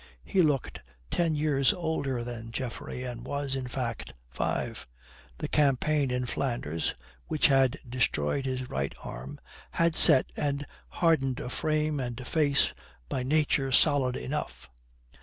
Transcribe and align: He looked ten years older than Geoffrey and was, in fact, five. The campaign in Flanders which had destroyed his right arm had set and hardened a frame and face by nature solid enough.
He 0.23 0.41
looked 0.41 0.81
ten 1.11 1.35
years 1.35 1.71
older 1.75 2.23
than 2.23 2.49
Geoffrey 2.51 3.03
and 3.03 3.23
was, 3.23 3.53
in 3.53 3.67
fact, 3.67 4.13
five. 4.31 4.87
The 5.37 5.47
campaign 5.47 6.09
in 6.09 6.25
Flanders 6.25 6.95
which 7.27 7.45
had 7.45 7.77
destroyed 7.87 8.45
his 8.47 8.67
right 8.67 8.95
arm 9.03 9.39
had 9.69 9.95
set 9.95 10.25
and 10.35 10.65
hardened 10.89 11.39
a 11.39 11.51
frame 11.51 11.99
and 11.99 12.25
face 12.25 12.73
by 13.09 13.21
nature 13.21 13.71
solid 13.71 14.17
enough. 14.17 14.71